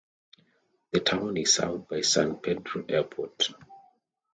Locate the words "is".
1.37-1.53